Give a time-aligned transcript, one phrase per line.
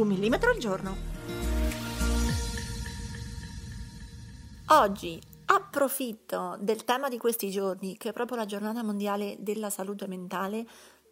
[0.00, 0.96] Un millimetro al giorno.
[4.68, 10.06] Oggi approfitto del tema di questi giorni, che è proprio la giornata mondiale della salute
[10.06, 10.66] mentale,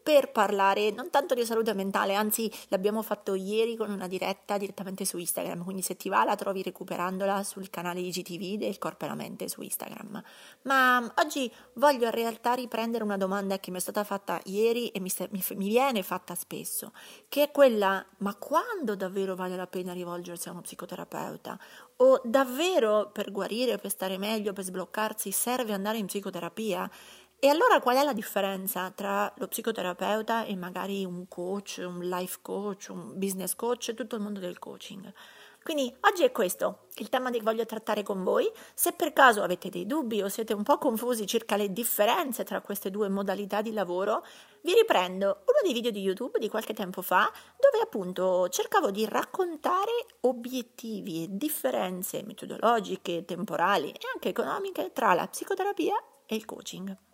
[0.09, 5.05] per parlare non tanto di salute mentale, anzi l'abbiamo fatto ieri con una diretta direttamente
[5.05, 9.05] su Instagram, quindi se ti va la trovi recuperandola sul canale di GTV del Corpo
[9.05, 10.23] e la Mente su Instagram.
[10.63, 15.01] Ma oggi voglio in realtà riprendere una domanda che mi è stata fatta ieri e
[15.01, 16.93] mi, mi, mi viene fatta spesso,
[17.29, 21.59] che è quella, ma quando davvero vale la pena rivolgersi a uno psicoterapeuta?
[21.97, 26.91] O davvero per guarire, per stare meglio, per sbloccarsi serve andare in psicoterapia?
[27.41, 32.41] E allora qual è la differenza tra lo psicoterapeuta e magari un coach, un life
[32.43, 35.13] coach, un business coach tutto il mondo del coaching?
[35.63, 38.51] Quindi oggi è questo il tema che voglio trattare con voi.
[38.75, 42.61] Se per caso avete dei dubbi o siete un po' confusi circa le differenze tra
[42.61, 44.25] queste due modalità di lavoro,
[44.63, 49.07] vi riprendo uno dei video di YouTube di qualche tempo fa dove appunto cercavo di
[49.07, 55.95] raccontare obiettivi e differenze metodologiche, temporali e anche economiche tra la psicoterapia
[56.27, 57.07] e il coaching.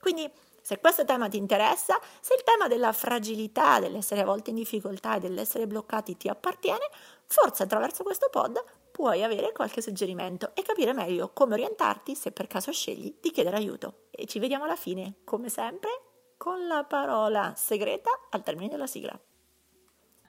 [0.00, 4.56] Quindi se questo tema ti interessa, se il tema della fragilità, dell'essere a volte in
[4.56, 6.90] difficoltà e dell'essere bloccati ti appartiene,
[7.26, 12.46] forse attraverso questo pod puoi avere qualche suggerimento e capire meglio come orientarti se per
[12.48, 14.08] caso scegli di chiedere aiuto.
[14.10, 15.88] E ci vediamo alla fine, come sempre,
[16.36, 19.18] con la parola segreta al termine della sigla.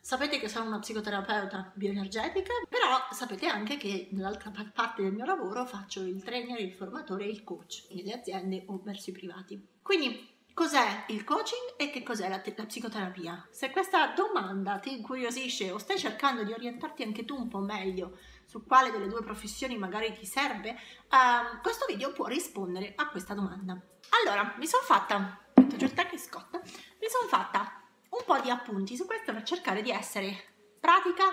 [0.02, 5.66] Sapete che sono una psicoterapeuta bioenergetica, però sapete anche che nell'altra parte del mio lavoro
[5.66, 9.68] faccio il trainer, il formatore e il coach nelle aziende o verso i privati.
[9.82, 13.48] Quindi cos'è il coaching e che cos'è la, te- la, psicoterapia?
[13.52, 18.18] Se questa domanda ti incuriosisce o stai cercando di orientarti anche tu un po' meglio
[18.46, 23.34] su quale delle due professioni magari ti serve, uh, questo video può rispondere a questa
[23.34, 23.80] domanda.
[24.22, 27.79] Allora, mi sono fatta, metto giù il Scott, mi sono fatta
[28.10, 30.36] un po' di appunti su questo per cercare di essere
[30.80, 31.26] pratica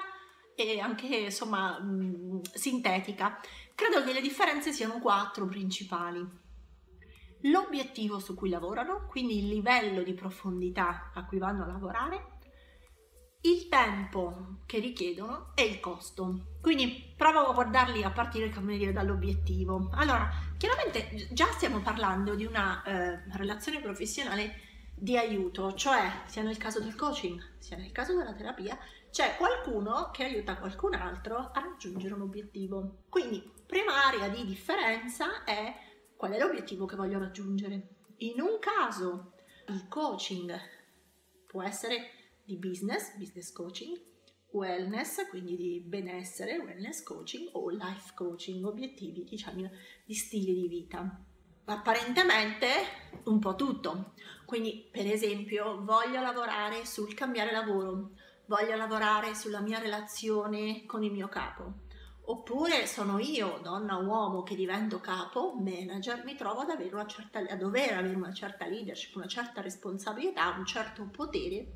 [0.54, 3.40] e anche insomma mh, sintetica.
[3.74, 6.44] Credo che le differenze siano quattro principali.
[7.42, 12.38] L'obiettivo su cui lavorano, quindi il livello di profondità a cui vanno a lavorare,
[13.42, 16.56] il tempo che richiedono e il costo.
[16.60, 19.90] Quindi provo a guardarli a partire dire, dall'obiettivo.
[19.92, 26.56] Allora, chiaramente già stiamo parlando di una eh, relazione professionale di aiuto, cioè sia nel
[26.56, 28.78] caso del coaching sia nel caso della terapia,
[29.10, 33.04] c'è qualcuno che aiuta qualcun altro a raggiungere un obiettivo.
[33.08, 35.74] Quindi, prima area di differenza è
[36.16, 37.88] qual è l'obiettivo che voglio raggiungere.
[38.18, 39.32] In un caso
[39.68, 40.54] il coaching
[41.46, 42.10] può essere
[42.44, 44.00] di business, business coaching,
[44.50, 49.68] wellness, quindi di benessere, wellness coaching o life coaching, obiettivi diciamo
[50.04, 51.24] di stile di vita
[51.66, 52.68] apparentemente
[53.24, 54.12] un po' tutto.
[54.46, 58.12] Quindi, per esempio, voglio lavorare sul cambiare lavoro,
[58.46, 61.84] voglio lavorare sulla mia relazione con il mio capo.
[62.28, 67.56] Oppure sono io, donna o uomo, che divento capo, manager, mi trovo ad, certa, a
[67.56, 71.74] dover avere una certa leadership, una certa responsabilità, un certo potere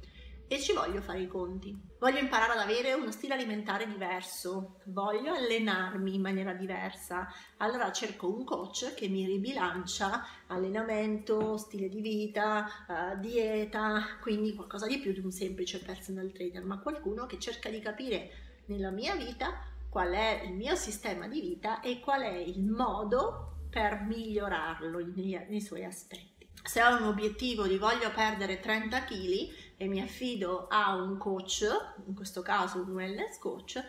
[0.52, 1.80] e ci voglio fare i conti.
[2.00, 7.28] Voglio imparare ad avere uno stile alimentare diverso, voglio allenarmi in maniera diversa.
[7.58, 14.88] Allora cerco un coach che mi ribilancia allenamento, stile di vita, uh, dieta, quindi qualcosa
[14.88, 18.30] di più di un semplice personal trainer, ma qualcuno che cerca di capire
[18.64, 19.52] nella mia vita
[19.88, 25.46] qual è il mio sistema di vita e qual è il modo per migliorarlo nei,
[25.48, 29.48] nei suoi aspetti se ho un obiettivo di voglio perdere 30 kg
[29.82, 31.66] e mi affido a un coach,
[32.04, 33.82] in questo caso un wellness coach,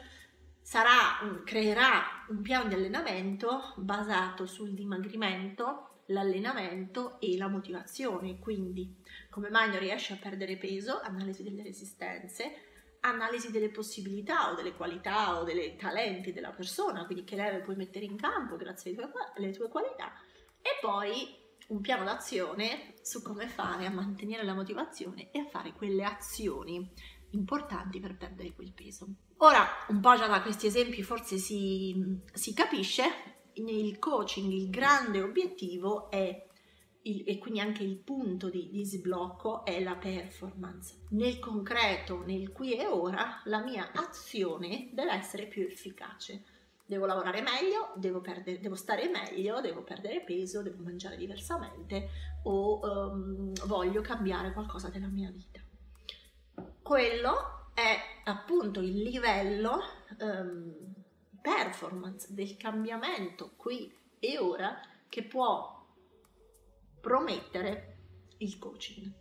[0.61, 8.39] sarà, creerà un piano di allenamento basato sul dimagrimento, l'allenamento e la motivazione.
[8.39, 8.95] Quindi,
[9.29, 11.01] come mai non riesci a perdere peso?
[11.01, 12.53] Analisi delle resistenze,
[13.01, 17.75] analisi delle possibilità o delle qualità o dei talenti della persona, quindi che leve puoi
[17.75, 20.13] mettere in campo grazie alle tue, alle tue qualità,
[20.61, 21.40] e poi
[21.71, 26.89] un piano d'azione su come fare a mantenere la motivazione e a fare quelle azioni
[27.31, 29.07] importanti per perdere quel peso.
[29.37, 33.03] Ora, un po' già da questi esempi forse si, si capisce,
[33.55, 36.47] nel coaching il grande obiettivo è
[37.03, 41.05] il, e quindi anche il punto di, di sblocco è la performance.
[41.11, 46.43] Nel concreto, nel qui e ora, la mia azione deve essere più efficace.
[46.91, 52.09] Devo lavorare meglio, devo, perdere, devo stare meglio, devo perdere peso, devo mangiare diversamente
[52.43, 55.61] o um, voglio cambiare qualcosa della mia vita.
[56.81, 59.79] Quello è appunto il livello
[60.19, 60.93] um,
[61.41, 63.89] performance del cambiamento qui
[64.19, 64.77] e ora
[65.07, 65.87] che può
[66.99, 67.99] promettere
[68.39, 69.13] il coaching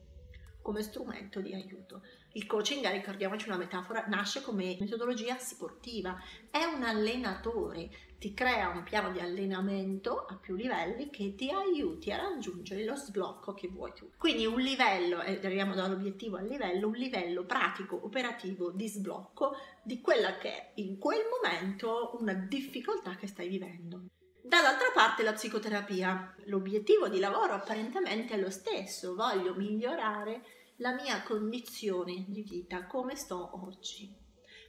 [0.60, 2.02] come strumento di aiuto.
[2.32, 6.16] Il coaching, ricordiamoci una metafora, nasce come metodologia sportiva,
[6.48, 7.90] è un allenatore,
[8.20, 12.94] ti crea un piano di allenamento a più livelli che ti aiuti a raggiungere lo
[12.94, 14.10] sblocco che vuoi tu.
[14.16, 20.00] Quindi un livello, e arriviamo dall'obiettivo al livello, un livello pratico, operativo di sblocco di
[20.00, 24.02] quella che è in quel momento una difficoltà che stai vivendo.
[24.42, 30.42] Dall'altra parte la psicoterapia, l'obiettivo di lavoro apparentemente è lo stesso, voglio migliorare
[30.80, 34.14] la mia condizione di vita come sto oggi,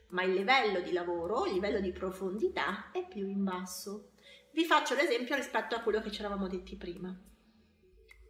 [0.10, 4.10] ma il livello di lavoro, il livello di profondità è più in basso.
[4.52, 7.18] Vi faccio l'esempio rispetto a quello che ci eravamo detti prima.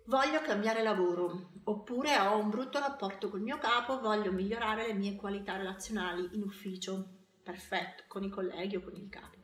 [0.06, 5.16] Voglio cambiare lavoro, oppure ho un brutto rapporto col mio capo, voglio migliorare le mie
[5.16, 7.20] qualità relazionali in ufficio.
[7.42, 9.38] Perfetto, con i colleghi o con il capo.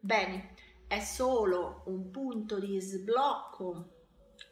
[0.00, 0.54] Bene,
[0.86, 3.96] è solo un punto di sblocco,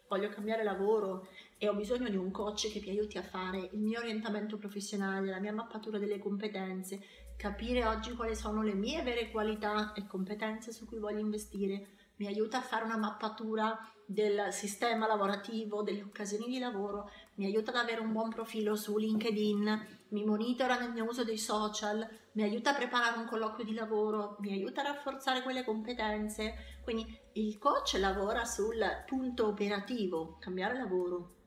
[0.09, 1.29] voglio cambiare lavoro
[1.64, 5.31] e ho bisogno di un coach che mi aiuti a fare il mio orientamento professionale,
[5.31, 7.00] la mia mappatura delle competenze,
[7.38, 12.26] capire oggi quali sono le mie vere qualità e competenze su cui voglio investire, mi
[12.26, 17.78] aiuta a fare una mappatura del sistema lavorativo, delle occasioni di lavoro, mi aiuta ad
[17.78, 22.72] avere un buon profilo su LinkedIn, mi monitora nel mio uso dei social, mi aiuta
[22.72, 26.81] a preparare un colloquio di lavoro, mi aiuta a rafforzare quelle competenze.
[26.82, 31.43] Quindi il coach lavora sul punto operativo, cambiare lavoro.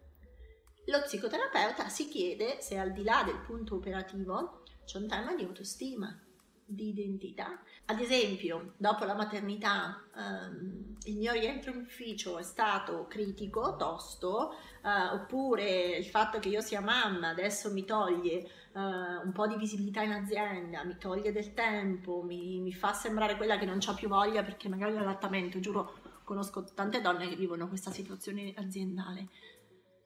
[0.90, 5.44] Lo psicoterapeuta si chiede se al di là del punto operativo c'è un tema di
[5.44, 6.18] autostima,
[6.64, 7.60] di identità.
[7.88, 14.54] Ad esempio, dopo la maternità, ehm, il mio rientro in ufficio è stato critico, tosto,
[14.82, 19.58] eh, oppure il fatto che io sia mamma adesso mi toglie eh, un po' di
[19.58, 23.94] visibilità in azienda, mi toglie del tempo, mi, mi fa sembrare quella che non ha
[23.94, 29.28] più voglia perché magari l'allattamento, giuro, conosco tante donne che vivono questa situazione aziendale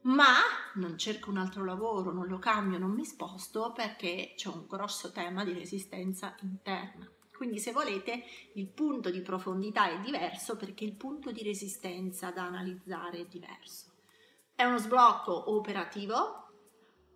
[0.04, 0.34] ma
[0.76, 5.12] non cerco un altro lavoro, non lo cambio, non mi sposto perché c'è un grosso
[5.12, 7.10] tema di resistenza interna.
[7.36, 12.44] Quindi se volete il punto di profondità è diverso perché il punto di resistenza da
[12.44, 13.94] analizzare è diverso.
[14.54, 16.50] È uno sblocco operativo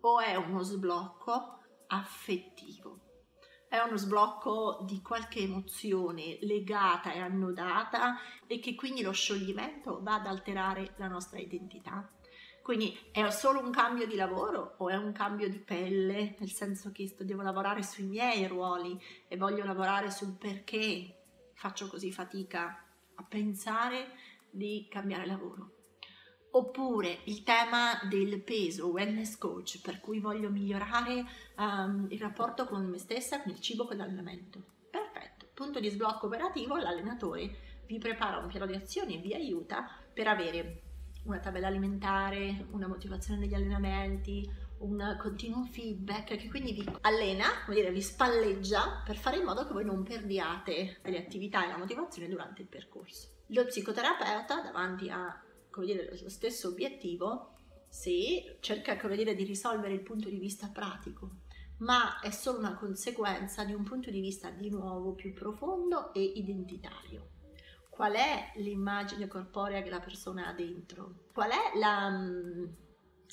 [0.00, 3.00] o è uno sblocco affettivo?
[3.68, 8.16] È uno sblocco di qualche emozione legata e annodata
[8.46, 12.08] e che quindi lo scioglimento va ad alterare la nostra identità?
[12.66, 16.90] Quindi è solo un cambio di lavoro o è un cambio di pelle, nel senso
[16.90, 22.84] che devo lavorare sui miei ruoli e voglio lavorare sul perché faccio così fatica
[23.14, 24.08] a pensare
[24.50, 25.74] di cambiare lavoro.
[26.50, 31.24] Oppure il tema del peso, wellness coach, per cui voglio migliorare
[31.58, 34.60] um, il rapporto con me stessa, con il cibo, con l'allenamento.
[34.90, 39.88] Perfetto, punto di sblocco operativo, l'allenatore vi prepara un piano di azioni e vi aiuta
[40.12, 40.85] per avere
[41.26, 47.76] una tabella alimentare, una motivazione negli allenamenti, un continuo feedback che quindi vi allena, come
[47.76, 51.78] dire, vi spalleggia per fare in modo che voi non perdiate le attività e la
[51.78, 53.28] motivazione durante il percorso.
[53.48, 55.40] Lo psicoterapeuta, davanti a
[55.84, 57.54] dire, lo stesso obiettivo,
[57.88, 61.30] sì, cerca dire, di risolvere il punto di vista pratico,
[61.78, 66.22] ma è solo una conseguenza di un punto di vista di nuovo più profondo e
[66.22, 67.34] identitario
[67.96, 72.64] qual è l'immagine corporea che la persona ha dentro, qual è la, mm,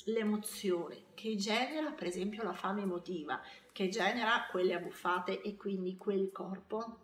[0.06, 3.42] l'emozione che genera per esempio la fame emotiva,
[3.72, 7.00] che genera quelle abbuffate e quindi quel corpo,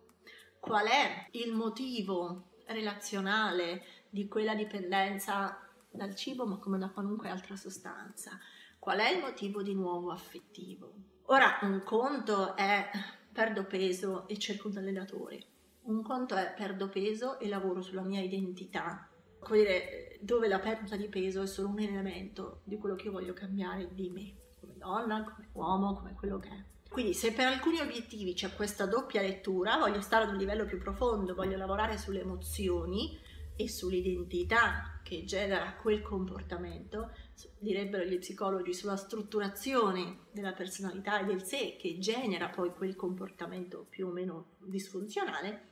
[0.59, 7.57] qual è il motivo relazionale di quella dipendenza dal cibo ma come da qualunque altra
[7.57, 8.39] sostanza,
[8.79, 10.95] qual è il motivo di nuovo affettivo.
[11.25, 12.89] Ora un conto è
[13.31, 15.50] perdo peso e cerco un allenatore,
[15.83, 19.09] un conto è perdo peso e lavoro sulla mia identità,
[19.39, 23.33] come dire, dove la perdita di peso è solo un elemento di quello che voglio
[23.33, 26.65] cambiare di me, come donna, come uomo, come quello che è.
[26.89, 30.79] Quindi se per alcuni obiettivi c'è questa doppia lettura, voglio stare ad un livello più
[30.79, 33.17] profondo, voglio lavorare sulle emozioni
[33.57, 37.13] e sull'identità che genera quel comportamento,
[37.59, 43.87] direbbero gli psicologi, sulla strutturazione della personalità e del sé che genera poi quel comportamento
[43.89, 45.69] più o meno disfunzionale,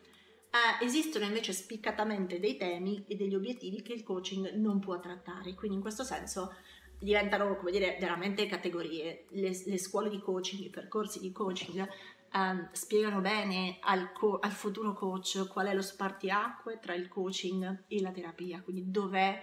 [0.50, 5.55] Eh, esistono invece spiccatamente dei temi e degli obiettivi che il coaching non può trattare,
[5.55, 6.55] quindi in questo senso
[6.99, 9.26] diventano, come dire, veramente categorie.
[9.31, 14.50] Le, le scuole di coaching, i percorsi di coaching eh, spiegano bene al, co- al
[14.52, 19.43] futuro coach qual è lo spartiacque tra il coaching e la terapia, quindi dov'è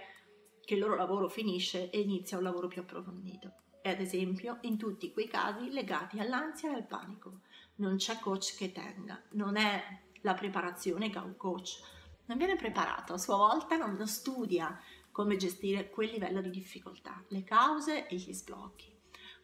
[0.64, 3.52] che il loro lavoro finisce e inizia un lavoro più approfondito.
[3.80, 7.42] E ad esempio in tutti quei casi legati all'ansia e al panico.
[7.76, 9.80] Non c'è coach che tenga, non è
[10.26, 11.80] la preparazione che ha un coach.
[12.26, 14.76] Non viene preparato, a sua volta non studia
[15.12, 18.92] come gestire quel livello di difficoltà, le cause e gli sblocchi.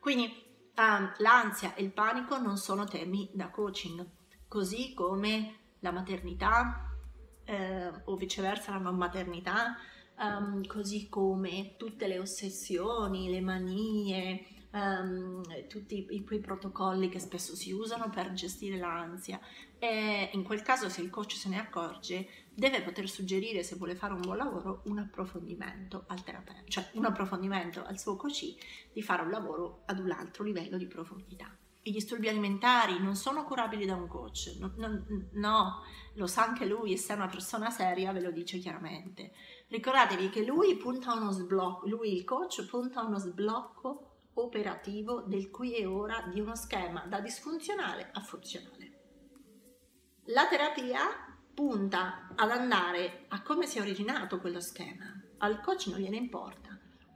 [0.01, 0.25] Quindi
[0.77, 4.05] um, l'ansia e il panico non sono temi da coaching,
[4.49, 6.91] così come la maternità
[7.45, 9.77] eh, o viceversa la non maternità,
[10.19, 17.55] um, così come tutte le ossessioni, le manie, um, tutti i, quei protocolli che spesso
[17.55, 19.41] si usano per gestire l'ansia
[19.79, 23.95] e in quel caso se il coach se ne accorge deve poter suggerire se vuole
[23.95, 28.55] fare un buon lavoro un approfondimento al terapeuta, cioè un approfondimento al suo coach
[28.93, 31.57] di fare un lavoro ad un altro livello di profondità.
[31.85, 35.83] I disturbi alimentari non sono curabili da un coach, no, no, no,
[36.15, 39.33] lo sa anche lui e se è una persona seria ve lo dice chiaramente.
[39.67, 45.75] Ricordatevi che lui punta uno sblocco, lui il coach punta uno sblocco operativo del qui
[45.75, 48.91] e ora di uno schema da disfunzionale a funzionale.
[50.27, 51.01] La terapia
[51.55, 55.21] punta ad andare a come si è originato quello schema.
[55.39, 56.73] Al coach non gliene importa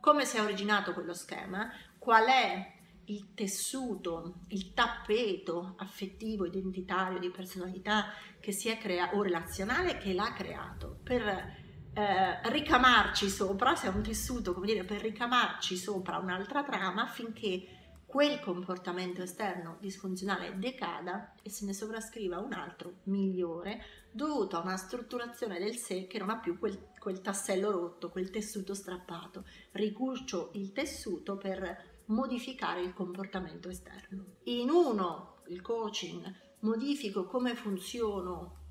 [0.07, 1.69] come si è originato quello schema,
[1.99, 2.75] qual è
[3.07, 10.13] il tessuto, il tappeto affettivo, identitario, di personalità che si è creato o relazionale che
[10.13, 11.65] l'ha creato per
[11.97, 17.69] eh, ricamarci sopra, se è un tessuto, come dire, per ricamarci sopra un'altra trama affinché
[18.05, 24.77] quel comportamento esterno disfunzionale decada e se ne sovrascriva un altro migliore dovuto a una
[24.77, 29.45] strutturazione del sé che non ha più quel, quel tassello rotto, quel tessuto strappato.
[29.73, 34.37] Ricurcio il tessuto per modificare il comportamento esterno.
[34.45, 38.65] In uno, il coaching, modifico come funziono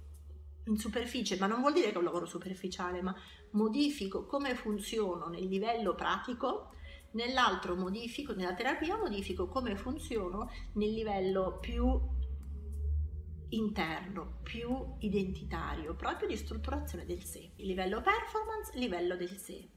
[0.65, 3.15] in superficie, ma non vuol dire che è un lavoro superficiale, ma
[3.51, 6.72] modifico come funziono nel livello pratico,
[7.12, 12.00] nell'altro modifico, nella terapia modifico come funziono nel livello più
[13.50, 19.69] interno, più identitario, proprio di strutturazione del sé, il livello performance, livello del sé,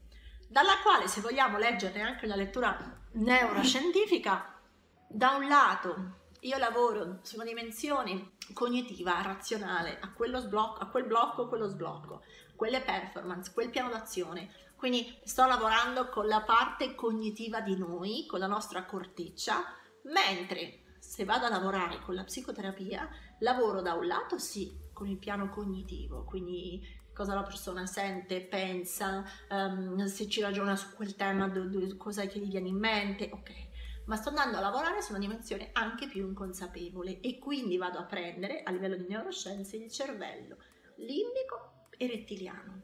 [0.49, 4.59] dalla quale se vogliamo leggere anche una lettura neuroscientifica,
[5.07, 11.05] da un lato io lavoro su una dimensione cognitiva, razionale, a quello sblocco, a quel
[11.05, 12.21] blocco, quello sblocco,
[12.55, 14.49] quelle performance, quel piano d'azione.
[14.75, 19.63] Quindi sto lavorando con la parte cognitiva di noi, con la nostra corteccia,
[20.03, 25.17] mentre se vado a lavorare con la psicoterapia, lavoro da un lato sì con il
[25.17, 26.81] piano cognitivo, quindi
[27.13, 32.25] cosa la persona sente, pensa, um, se ci ragiona su quel tema, do, do, cosa
[32.25, 33.67] che gli viene in mente, ok
[34.09, 38.05] ma sto andando a lavorare su una dimensione anche più inconsapevole e quindi vado a
[38.05, 40.57] prendere a livello di neuroscienze il cervello
[40.95, 42.81] limbico e rettiliano.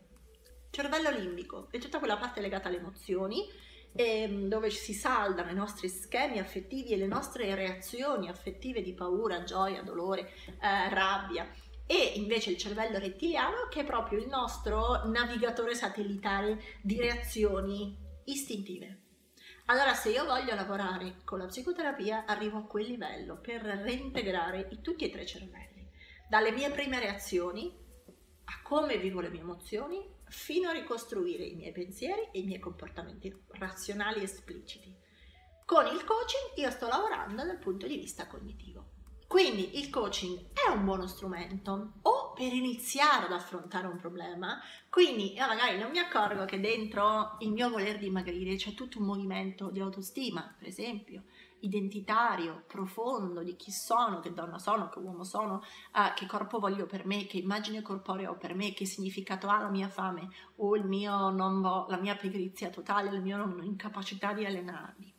[0.70, 3.44] Cervello limbico è tutta quella parte legata alle emozioni
[3.94, 9.44] ehm, dove si saldano i nostri schemi affettivi e le nostre reazioni affettive di paura,
[9.44, 11.50] gioia, dolore, eh, rabbia
[11.88, 19.05] e invece il cervello rettiliano che è proprio il nostro navigatore satellitare di reazioni istintive.
[19.68, 25.06] Allora, se io voglio lavorare con la psicoterapia, arrivo a quel livello per reintegrare tutti
[25.06, 25.90] e tre i cervelli,
[26.30, 27.76] dalle mie prime reazioni
[28.44, 32.60] a come vivo le mie emozioni, fino a ricostruire i miei pensieri e i miei
[32.60, 34.96] comportamenti razionali espliciti.
[35.66, 38.92] Con il coaching io sto lavorando dal punto di vista cognitivo.
[39.28, 45.34] Quindi il coaching è un buono strumento o per iniziare ad affrontare un problema, quindi
[45.34, 49.70] io magari non mi accorgo che dentro il mio voler dimagrire c'è tutto un movimento
[49.72, 51.24] di autostima, per esempio,
[51.62, 55.64] identitario, profondo di chi sono, che donna sono, che uomo sono,
[55.94, 59.62] uh, che corpo voglio per me, che immagine corporea ho per me, che significato ha
[59.62, 63.64] la mia fame o il mio non vo- la mia pigrizia totale, la mia non-
[63.64, 65.15] incapacità di allenarmi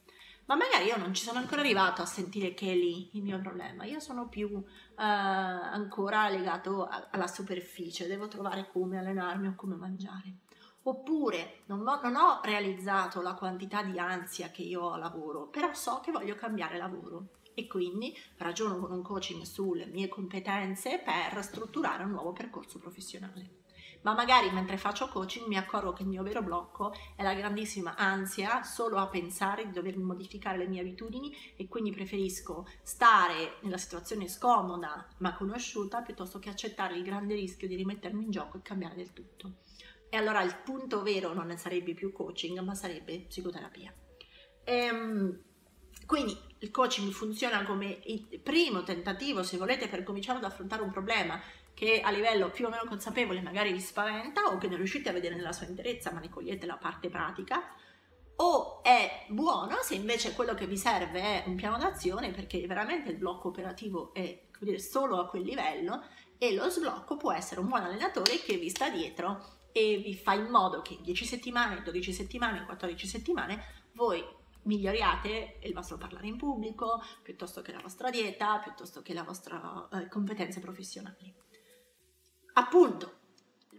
[0.46, 3.38] ma magari io non ci sono ancora arrivato a sentire che è lì il mio
[3.40, 9.54] problema, io sono più uh, ancora legato a, alla superficie, devo trovare come allenarmi o
[9.54, 10.38] come mangiare.
[10.82, 15.48] Oppure non ho, non ho realizzato la quantità di ansia che io ho a lavoro,
[15.48, 21.02] però so che voglio cambiare lavoro e quindi ragiono con un coaching sulle mie competenze
[21.04, 23.64] per strutturare un nuovo percorso professionale.
[24.02, 27.96] Ma magari mentre faccio coaching mi accorgo che il mio vero blocco è la grandissima
[27.96, 33.78] ansia solo a pensare di dover modificare le mie abitudini e quindi preferisco stare nella
[33.78, 38.62] situazione scomoda ma conosciuta piuttosto che accettare il grande rischio di rimettermi in gioco e
[38.62, 39.58] cambiare del tutto.
[40.08, 43.92] E allora il punto vero non sarebbe più coaching, ma sarebbe psicoterapia.
[44.64, 45.40] Ehm,
[46.06, 50.90] quindi il coaching funziona come il primo tentativo, se volete, per cominciare ad affrontare un
[50.90, 51.40] problema
[51.76, 55.12] che a livello più o meno consapevole magari vi spaventa o che non riuscite a
[55.12, 57.62] vedere nella sua interezza, ma ne cogliete la parte pratica,
[58.36, 63.10] o è buono se invece quello che vi serve è un piano d'azione perché veramente
[63.10, 66.02] il blocco operativo è dire, solo a quel livello
[66.38, 70.32] e lo sblocco può essere un buon allenatore che vi sta dietro e vi fa
[70.32, 74.24] in modo che in 10 settimane, 12 settimane, 14 settimane voi
[74.62, 79.60] miglioriate il vostro parlare in pubblico, piuttosto che la vostra dieta, piuttosto che le vostre
[79.92, 81.44] eh, competenze professionali.
[82.58, 83.12] Appunto,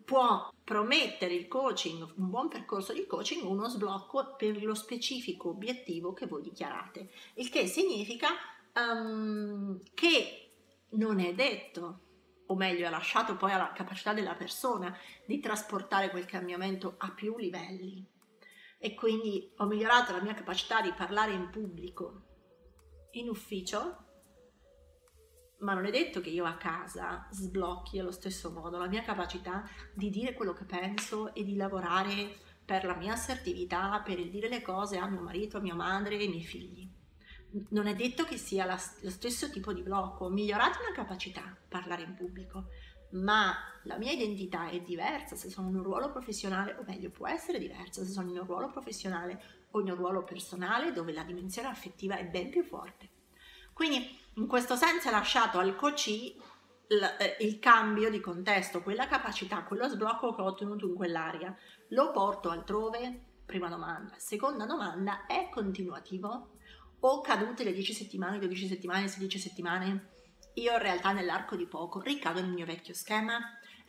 [0.05, 6.13] può promettere il coaching, un buon percorso di coaching, uno sblocco per lo specifico obiettivo
[6.13, 8.29] che voi dichiarate, il che significa
[8.75, 10.51] um, che
[10.89, 11.99] non è detto,
[12.45, 17.35] o meglio, è lasciato poi alla capacità della persona di trasportare quel cambiamento a più
[17.37, 18.05] livelli.
[18.77, 22.21] E quindi ho migliorato la mia capacità di parlare in pubblico,
[23.13, 24.05] in ufficio,
[25.59, 29.67] ma non è detto che io a casa sblocchi allo stesso modo la mia capacità
[29.93, 34.49] di dire quello che penso e di lavorare per la mia assertività, per il dire
[34.49, 36.87] le cose a mio marito, a mia madre e ai miei figli.
[37.69, 41.55] Non è detto che sia la, lo stesso tipo di blocco, ho migliorato una capacità
[41.67, 42.65] parlare in pubblico,
[43.11, 47.27] ma la mia identità è diversa se sono in un ruolo professionale, o meglio, può
[47.27, 51.23] essere diversa se sono in un ruolo professionale o in un ruolo personale dove la
[51.23, 53.15] dimensione affettiva è ben più forte.
[53.77, 56.35] Quindi in questo senso è lasciato al coach eh,
[57.41, 61.55] il cambio di contesto, quella capacità, quello sblocco che ho ottenuto in quell'area,
[61.89, 63.25] lo porto altrove?
[63.45, 64.15] Prima domanda.
[64.17, 66.57] Seconda domanda, è continuativo?
[67.01, 70.15] O cadute le 10 settimane, 12 settimane, 16 settimane?
[70.57, 73.39] io in realtà nell'arco di poco ricado nel mio vecchio schema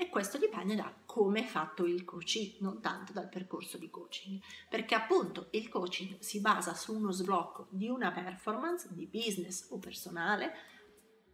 [0.01, 4.41] e questo dipende da come è fatto il coaching, non tanto dal percorso di coaching,
[4.69, 9.79] perché appunto il coaching si basa su uno sblocco di una performance di business o
[9.79, 10.53] personale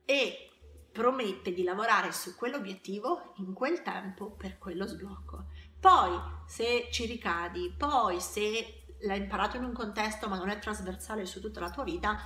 [0.06, 0.48] e
[0.90, 5.48] promette di lavorare su quell'obiettivo in quel tempo per quello sblocco.
[5.78, 11.26] Poi se ci ricadi, poi se l'hai imparato in un contesto ma non è trasversale
[11.26, 12.18] su tutta la tua vita,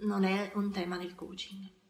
[0.00, 1.83] non è un tema del coaching.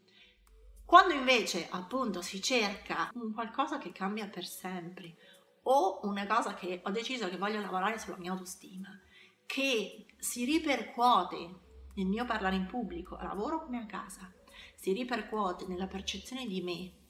[0.85, 5.15] Quando invece appunto si cerca un qualcosa che cambia per sempre
[5.63, 8.89] o una cosa che ho deciso che voglio lavorare sulla mia autostima,
[9.47, 11.35] che si ripercuote
[11.95, 14.31] nel mio parlare in pubblico, a lavoro come a casa,
[14.75, 17.04] si ripercuote nella percezione di me,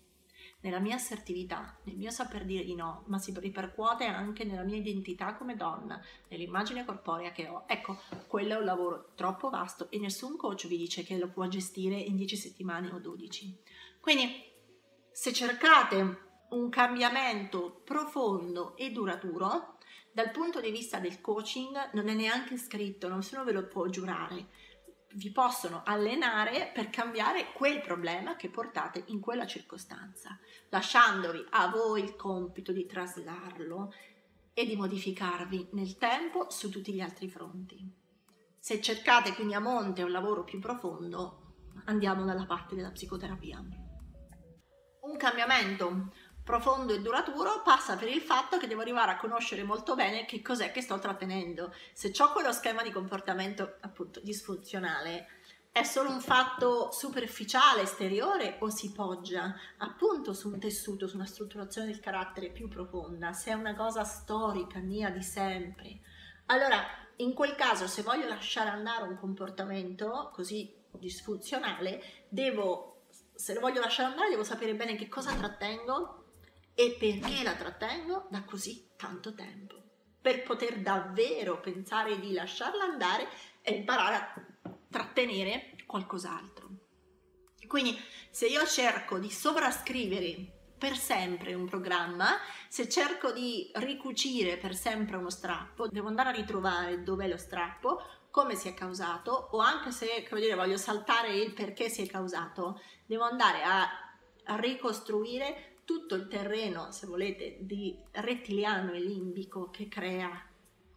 [0.66, 4.78] nella mia assertività, nel mio saper dire di no, ma si ripercuote anche nella mia
[4.78, 7.66] identità come donna, nell'immagine corporea che ho.
[7.68, 11.48] Ecco, quello è un lavoro troppo vasto e nessun coach vi dice che lo può
[11.48, 13.62] gestire in 10 settimane o 12.
[14.00, 14.44] Quindi,
[15.12, 19.78] se cercate un cambiamento profondo e duraturo,
[20.12, 24.48] dal punto di vista del coaching non è neanche scritto, nessuno ve lo può giurare.
[25.18, 32.04] Vi possono allenare per cambiare quel problema che portate in quella circostanza, lasciandovi a voi
[32.04, 33.94] il compito di traslarlo
[34.54, 37.90] e di modificarvi nel tempo su tutti gli altri fronti.
[38.60, 41.54] Se cercate quindi a monte un lavoro più profondo,
[41.86, 43.64] andiamo dalla parte della psicoterapia.
[45.00, 46.12] Un cambiamento
[46.46, 50.44] profondo e duraturo passa per il fatto che devo arrivare a conoscere molto bene che
[50.44, 51.74] cos'è che sto trattenendo.
[51.92, 55.28] Se ho quello schema di comportamento appunto disfunzionale,
[55.72, 61.26] è solo un fatto superficiale, esteriore o si poggia appunto su un tessuto, su una
[61.26, 66.00] strutturazione del carattere più profonda, se è una cosa storica mia di sempre.
[66.46, 66.80] Allora,
[67.18, 73.02] in quel caso, se voglio lasciare andare un comportamento così disfunzionale, devo,
[73.34, 76.25] se lo voglio lasciare andare, devo sapere bene che cosa trattengo
[76.76, 79.76] e perché la trattengo da così tanto tempo,
[80.22, 83.28] per poter davvero pensare di lasciarla andare
[83.62, 84.34] e imparare a
[84.90, 86.70] trattenere qualcos'altro.
[87.66, 87.98] Quindi
[88.30, 95.16] se io cerco di sovrascrivere per sempre un programma, se cerco di ricucire per sempre
[95.16, 99.92] uno strappo, devo andare a ritrovare dov'è lo strappo, come si è causato o anche
[99.92, 103.88] se dire, voglio saltare il perché si è causato, devo andare a,
[104.44, 110.50] a ricostruire tutto il terreno, se volete, di rettiliano e limbico che crea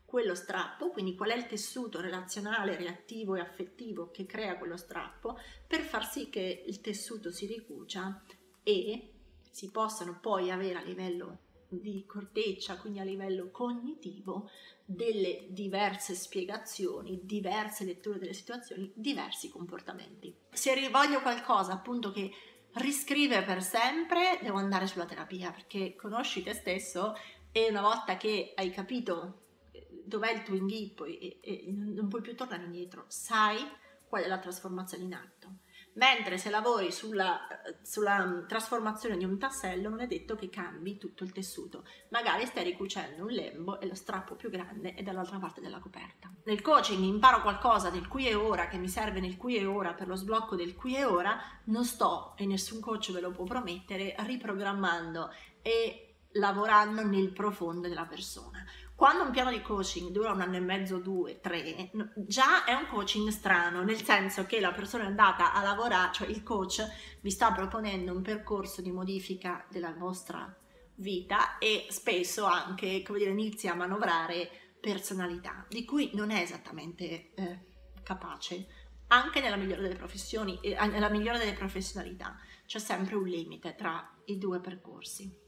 [0.04, 5.38] quello strappo, quindi qual è il tessuto relazionale, reattivo e affettivo che crea quello strappo,
[5.66, 8.22] per far sì che il tessuto si ricucia
[8.62, 9.12] e
[9.50, 14.48] si possano poi avere a livello di corteccia, quindi a livello cognitivo,
[14.82, 20.34] delle diverse spiegazioni, diverse letture delle situazioni, diversi comportamenti.
[20.50, 22.30] Se voglio qualcosa appunto che
[22.74, 27.14] riscrive per sempre, devo andare sulla terapia perché conosci te stesso
[27.50, 32.22] e una volta che hai capito eh, dov'è il tuo inghippo e, e non puoi
[32.22, 33.58] più tornare indietro, sai
[34.06, 35.58] qual è la trasformazione in atto
[35.98, 37.46] mentre se lavori sulla,
[37.82, 42.46] sulla, mm, trasformazione di un tassello non è detto che cambi tutto il tessuto, magari
[42.46, 46.32] stai ricucendo un lembo e lo strappo più grande è dall'altra parte della coperta.
[46.44, 49.92] Nel coaching imparo qualcosa del qui e ora che mi serve nel qui e ora
[49.92, 53.44] per lo sblocco del qui e ora, non sto, e nessun coach ve lo può
[53.44, 55.30] promettere, riprogrammando
[55.60, 58.64] e lavorando nel profondo della persona.
[58.98, 62.88] Quando un piano di coaching dura un anno e mezzo, due, tre, già è un
[62.88, 66.84] coaching strano, nel senso che la persona è andata a lavorare, cioè il coach
[67.20, 70.52] vi sta proponendo un percorso di modifica della vostra
[70.96, 77.34] vita e spesso anche, come dire, inizia a manovrare personalità, di cui non è esattamente
[77.34, 77.66] eh,
[78.02, 78.66] capace,
[79.06, 82.36] anche nella migliore delle professioni, eh, nella migliore delle professionalità.
[82.66, 85.46] C'è sempre un limite tra i due percorsi.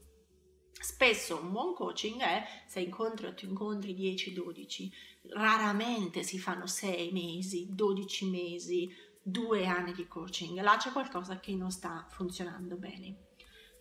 [0.81, 4.91] Spesso un buon coaching è 6 incontri, 8 incontri, 10, 12.
[5.33, 8.91] Raramente si fanno 6 mesi, 12 mesi,
[9.21, 10.59] 2 anni di coaching.
[10.59, 13.15] Là c'è qualcosa che non sta funzionando bene.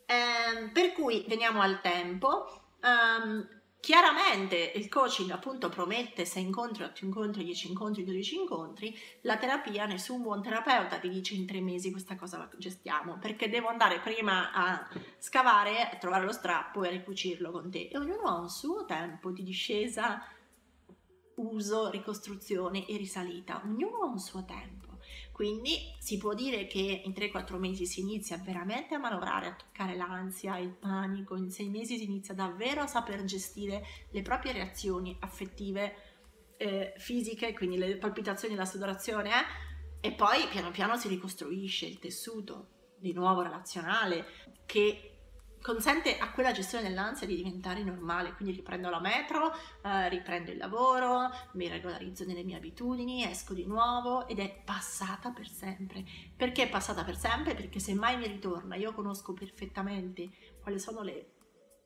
[0.04, 2.76] Eh, per cui veniamo al tempo.
[2.82, 9.38] Um, Chiaramente il coaching appunto promette 6 incontri, 8 incontri, 10 incontri, 12 incontri, la
[9.38, 13.68] terapia, nessun buon terapeuta vi dice in 3 mesi questa cosa la gestiamo, perché devo
[13.68, 14.86] andare prima a
[15.18, 17.88] scavare, a trovare lo strappo e a ricucirlo con te.
[17.90, 20.22] E ognuno ha un suo tempo di discesa,
[21.36, 24.79] uso, ricostruzione e risalita, ognuno ha un suo tempo.
[25.40, 29.96] Quindi si può dire che in 3-4 mesi si inizia veramente a manovrare, a toccare
[29.96, 35.16] l'ansia, il panico, in 6 mesi si inizia davvero a saper gestire le proprie reazioni
[35.18, 35.94] affettive,
[36.58, 40.08] eh, fisiche, quindi le palpitazioni, la sudorazione, eh?
[40.08, 44.26] e poi piano piano si ricostruisce il tessuto, di nuovo relazionale,
[44.66, 45.09] che
[45.60, 50.56] consente a quella gestione dell'ansia di diventare normale, quindi riprendo la metro, eh, riprendo il
[50.56, 56.04] lavoro, mi regolarizzo nelle mie abitudini, esco di nuovo ed è passata per sempre.
[56.34, 57.54] Perché è passata per sempre?
[57.54, 60.30] Perché se mai mi ritorna, io conosco perfettamente
[60.62, 61.34] quali sono le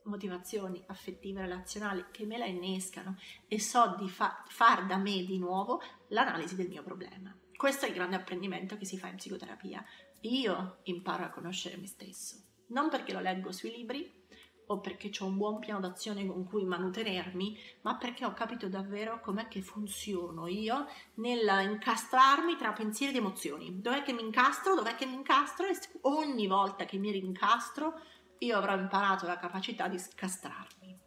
[0.05, 3.17] motivazioni affettive relazionali che me la innescano
[3.49, 7.35] e so di fa- far da me di nuovo l'analisi del mio problema.
[7.57, 9.83] Questo è il grande apprendimento che si fa in psicoterapia.
[10.23, 14.22] Io imparo a conoscere me stesso non perché lo leggo sui libri
[14.66, 19.20] o perché ho un buon piano d'azione con cui manutenermi, ma perché ho capito davvero
[19.20, 23.81] com'è che funziono io nel incastrarmi tra pensieri ed emozioni.
[23.81, 24.74] Dov'è che mi incastro?
[24.74, 25.66] Dov'è che mi incastro?
[25.66, 28.00] E ogni volta che mi rincastro
[28.38, 30.98] io avrò imparato la capacità di scastrarmi.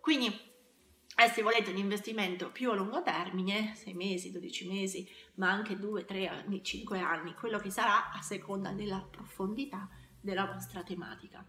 [0.00, 5.50] Quindi, eh, se volete un investimento più a lungo termine, 6 mesi, 12 mesi, ma
[5.50, 9.88] anche 2, 3 anni, 5 anni, quello che sarà a seconda della profondità
[10.22, 11.44] della vostra tematica.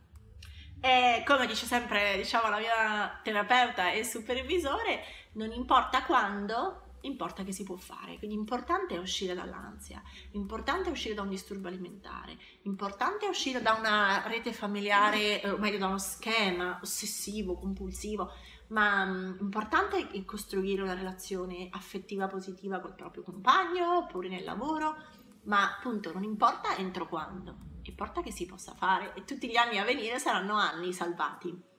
[0.82, 5.02] E come dice sempre diciamo, la mia terapeuta e supervisore,
[5.34, 8.18] non importa quando, importa che si può fare.
[8.18, 13.62] Quindi importante è uscire dall'ansia, importante è uscire da un disturbo alimentare, importante è uscire
[13.62, 18.34] da una rete familiare, o meglio da uno schema ossessivo, compulsivo,
[18.68, 24.98] ma um, importante è costruire una relazione affettiva positiva col proprio compagno oppure nel lavoro,
[25.44, 29.78] ma appunto non importa entro quando importa che si possa fare e tutti gli anni
[29.78, 31.72] a venire saranno anni salvati.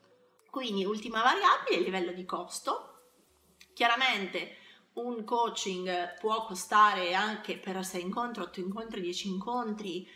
[0.51, 2.91] Quindi ultima variabile, il livello di costo.
[3.73, 4.57] Chiaramente
[4.95, 10.09] un coaching può costare anche per 6 incontri, 8 incontri, 10 incontri,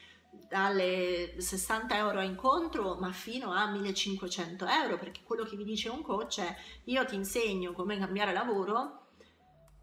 [0.48, 5.88] dalle 60 euro a incontro, ma fino a 1500 euro, perché quello che vi dice
[5.88, 9.09] un coach è io ti insegno come cambiare lavoro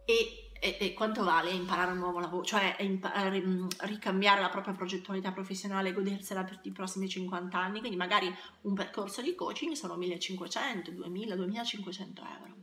[0.05, 4.73] e e, e, quanto vale imparare un nuovo lavoro, cioè imparare, mm, ricambiare la propria
[4.73, 9.73] progettualità professionale e godersela per i prossimi 50 anni, quindi magari un percorso di coaching
[9.73, 12.53] sono 1500, 2000, 2500 euro.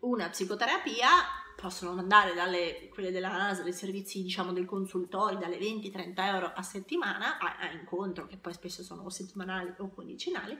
[0.00, 1.08] Una psicoterapia
[1.56, 6.62] possono andare dalle quelle della ASL, dei servizi diciamo del consultorio, dalle 20-30 euro a
[6.62, 10.56] settimana a, a incontro, che poi spesso sono o settimanali o quindicinali,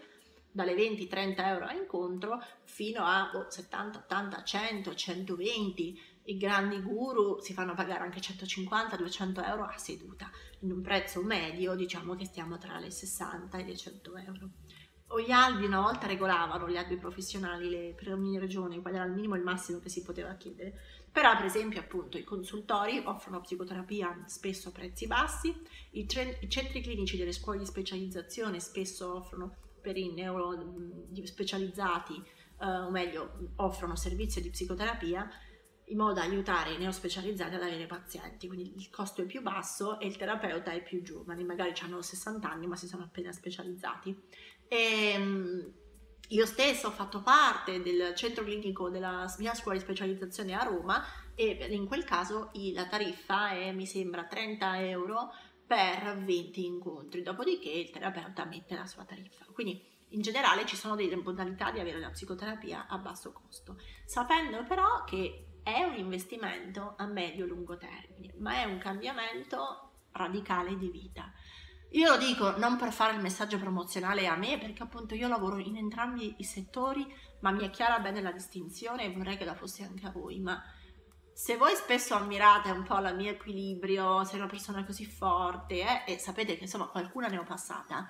[0.50, 7.40] dalle 20-30 euro a incontro fino a oh, 70, 80, 100, 120 i grandi guru
[7.40, 12.58] si fanno pagare anche 150-200 euro a seduta, in un prezzo medio diciamo che stiamo
[12.58, 14.50] tra le 60 e le 100 euro.
[15.10, 19.04] O gli albi una volta regolavano, gli albi professionali, le, per ogni regione, qual era
[19.04, 20.80] il minimo e il massimo che si poteva chiedere.
[21.12, 25.54] Però per esempio appunto i consultori offrono psicoterapia spesso a prezzi bassi,
[25.92, 30.52] i, tre, i centri clinici delle scuole di specializzazione spesso offrono per i neuro
[31.22, 32.20] specializzati,
[32.60, 35.30] eh, o meglio, offrono servizio di psicoterapia
[35.87, 40.01] in modo da aiutare i neospecializzati ad avere pazienti, quindi il costo è più basso
[40.01, 44.16] e il terapeuta è più giovane, magari hanno 60 anni ma si sono appena specializzati.
[44.68, 45.72] E, ehm,
[46.31, 51.05] io stessa ho fatto parte del centro clinico della mia scuola di specializzazione a Roma
[51.37, 55.31] e in quel caso la tariffa è mi sembra 30 euro
[55.66, 59.44] per 20 incontri, dopodiché il terapeuta mette la sua tariffa.
[59.53, 64.64] Quindi in generale ci sono delle modalità di avere la psicoterapia a basso costo, sapendo
[64.64, 71.33] però che è un investimento a medio-lungo termine, ma è un cambiamento radicale di vita.
[71.90, 75.59] Io lo dico non per fare il messaggio promozionale a me, perché appunto io lavoro
[75.59, 77.05] in entrambi i settori,
[77.40, 80.38] ma mi è chiara bene la distinzione e vorrei che la fosse anche a voi.
[80.38, 80.62] Ma
[81.33, 86.12] se voi spesso ammirate un po' il mio equilibrio, sei una persona così forte eh,
[86.12, 88.09] e sapete che insomma qualcuna ne ho passata,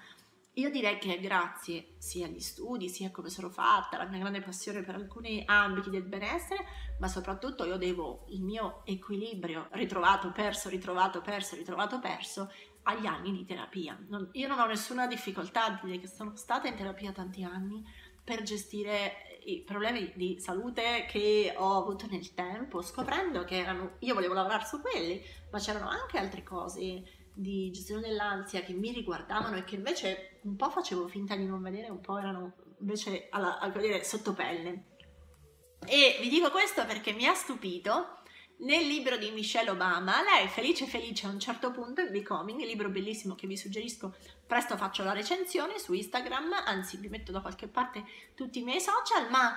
[0.58, 4.40] io direi che grazie sia agli studi, sia a come sono fatta, alla mia grande
[4.40, 6.64] passione per alcuni ambiti del benessere,
[6.98, 12.50] ma soprattutto io devo il mio equilibrio ritrovato, perso, ritrovato, perso, ritrovato, perso
[12.84, 13.98] agli anni di terapia.
[14.08, 17.84] Non, io non ho nessuna difficoltà a dire che sono stata in terapia tanti anni
[18.24, 24.14] per gestire i problemi di salute che ho avuto nel tempo, scoprendo che erano, io
[24.14, 29.56] volevo lavorare su quelli, ma c'erano anche altre cose di gestione dell'ansia che mi riguardavano
[29.56, 33.58] e che invece un po' facevo finta di non vedere, un po' erano invece alla,
[33.58, 34.94] a vedere sotto pelle.
[35.86, 38.20] E vi dico questo perché mi ha stupito
[38.58, 42.88] nel libro di Michelle Obama, lei felice felice a un certo punto in Becoming, libro
[42.88, 44.14] bellissimo che vi suggerisco,
[44.46, 48.04] presto faccio la recensione su Instagram, anzi vi metto da qualche parte
[48.34, 49.54] tutti i miei social, ma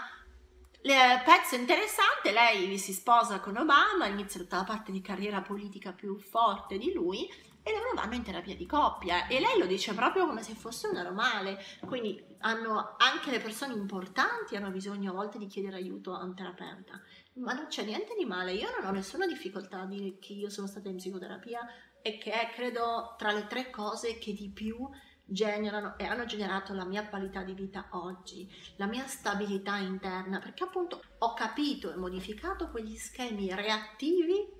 [0.81, 0.91] il
[1.23, 6.17] pezzo interessante, lei si sposa con Obama, inizia tutta la parte di carriera politica più
[6.19, 7.29] forte di lui
[7.69, 10.87] e loro vanno in terapia di coppia e lei lo dice proprio come se fosse
[10.87, 16.13] un normale, quindi hanno anche le persone importanti hanno bisogno a volte di chiedere aiuto
[16.13, 16.99] a un terapeuta.
[17.35, 20.49] Ma non c'è niente di male, io non ho nessuna difficoltà a dire che io
[20.49, 21.59] sono stata in psicoterapia
[22.01, 24.89] e che è credo tra le tre cose che di più
[25.29, 30.63] generano e hanno generato la mia qualità di vita oggi, la mia stabilità interna, perché
[30.63, 34.57] appunto ho capito e modificato quegli schemi reattivi,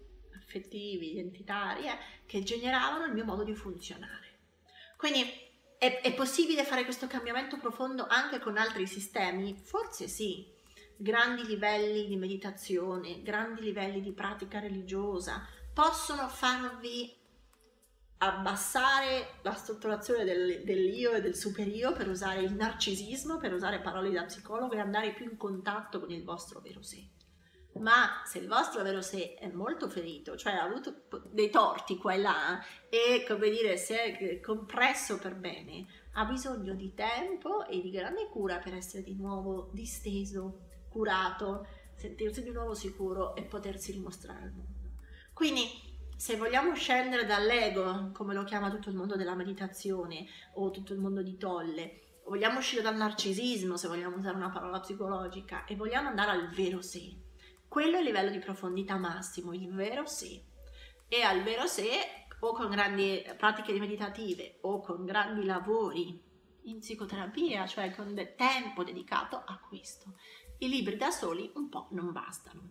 [0.49, 4.39] affettivi, identitari, eh, che generavano il mio modo di funzionare.
[4.97, 5.23] Quindi
[5.77, 9.55] è, è possibile fare questo cambiamento profondo anche con altri sistemi?
[9.55, 10.45] Forse sì,
[10.97, 17.15] grandi livelli di meditazione, grandi livelli di pratica religiosa, possono farvi
[18.21, 24.11] abbassare la strutturazione del, dell'io e del superio per usare il narcisismo, per usare parole
[24.11, 27.07] da psicologo e andare più in contatto con il vostro vero sé.
[27.73, 32.13] Ma se il vostro vero sé è molto ferito, cioè ha avuto dei torti qua
[32.13, 37.79] e là e come dire si è compresso per bene, ha bisogno di tempo e
[37.79, 43.93] di grande cura per essere di nuovo disteso, curato, sentirsi di nuovo sicuro e potersi
[43.93, 44.89] dimostrare al mondo.
[45.33, 50.91] Quindi se vogliamo scendere dall'ego, come lo chiama tutto il mondo della meditazione o tutto
[50.91, 55.77] il mondo di Tolle, vogliamo uscire dal narcisismo, se vogliamo usare una parola psicologica, e
[55.77, 57.27] vogliamo andare al vero sé.
[57.69, 60.43] Quello è il livello di profondità massimo, il vero sé.
[61.07, 66.21] E al vero sé, o con grandi pratiche meditative o con grandi lavori
[66.63, 70.15] in psicoterapia, cioè con del tempo dedicato a questo
[70.59, 72.61] i libri da soli un po' non bastano.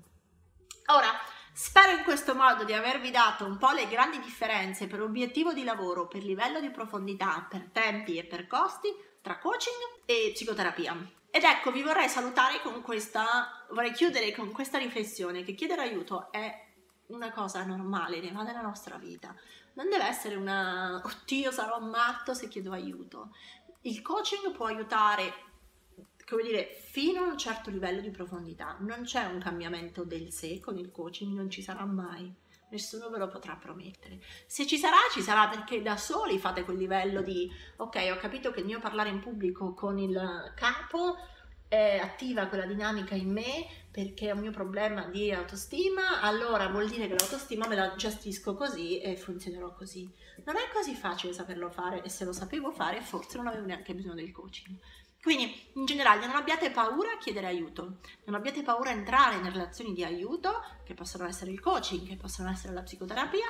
[0.86, 1.10] Ora,
[1.52, 5.64] spero in questo modo di avervi dato un po' le grandi differenze per obiettivo di
[5.64, 8.88] lavoro, per livello di profondità, per tempi e per costi
[9.22, 11.17] tra coaching e psicoterapia.
[11.30, 16.32] Ed ecco, vi vorrei salutare con questa, vorrei chiudere con questa riflessione che chiedere aiuto
[16.32, 16.66] è
[17.08, 19.34] una cosa normale, ne va nella nostra vita.
[19.74, 23.34] Non deve essere una, oddio sarò matto se chiedo aiuto.
[23.82, 25.46] Il coaching può aiutare
[26.28, 28.76] come dire, fino a un certo livello di profondità.
[28.80, 32.32] Non c'è un cambiamento del sé con il coaching, non ci sarà mai.
[32.70, 34.20] Nessuno ve lo potrà promettere.
[34.46, 38.50] Se ci sarà, ci sarà perché da soli fate quel livello di ok, ho capito
[38.50, 41.16] che il mio parlare in pubblico con il capo
[41.68, 46.88] eh, attiva quella dinamica in me perché è un mio problema di autostima, allora vuol
[46.88, 50.08] dire che l'autostima me la gestisco così e funzionerò così.
[50.44, 53.94] Non è così facile saperlo fare e se lo sapevo fare forse non avevo neanche
[53.94, 54.76] bisogno del coaching.
[55.22, 59.50] Quindi, in generale, non abbiate paura a chiedere aiuto, non abbiate paura a entrare in
[59.50, 63.46] relazioni di aiuto, che possono essere il coaching, che possono essere la psicoterapia,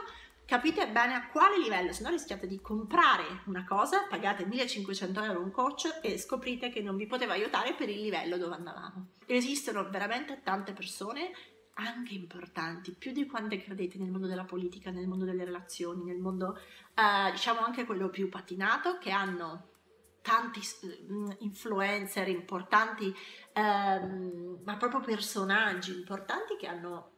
[0.49, 5.43] capite bene a quale livello, se no rischiate di comprare una cosa, pagate 1500 euro
[5.43, 9.09] un coach e scoprite che non vi poteva aiutare per il livello dove andavamo.
[9.27, 11.33] Esistono veramente tante persone,
[11.75, 16.19] anche importanti, più di quante credete nel mondo della politica, nel mondo delle relazioni, nel
[16.19, 19.68] mondo, eh, diciamo anche quello più patinato, che hanno
[20.29, 20.61] tanti
[21.11, 23.15] mm, influencer importanti,
[23.55, 27.13] ehm, ma proprio personaggi importanti che hanno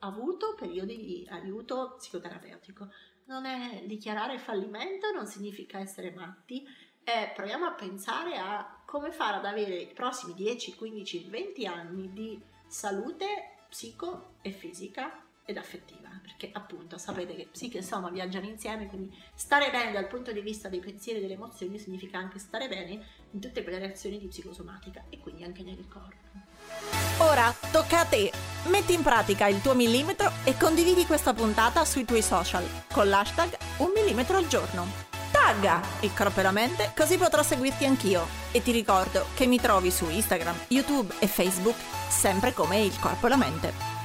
[0.00, 2.90] avuto periodi di aiuto psicoterapeutico.
[3.26, 6.66] Non è dichiarare fallimento, non significa essere matti,
[7.04, 12.12] eh, proviamo a pensare a come fare ad avere i prossimi 10, 15, 20 anni
[12.12, 18.46] di salute psico e fisica ed affettiva, perché appunto sapete che psiche e soma viaggiano
[18.46, 22.38] insieme, quindi stare bene dal punto di vista dei pensieri e delle emozioni significa anche
[22.38, 26.22] stare bene in tutte quelle reazioni di psicosomatica e quindi anche nel corpo.
[27.18, 28.32] Ora tocca a te.
[28.68, 33.56] Metti in pratica il tuo millimetro e condividi questa puntata sui tuoi social con l'hashtag
[33.78, 34.86] un millimetro al giorno.
[35.30, 38.26] Tagga il corpo e la mente così potrò seguirti anch'io.
[38.50, 41.76] E ti ricordo che mi trovi su Instagram, YouTube e Facebook
[42.08, 43.93] sempre come il corpo e la mente.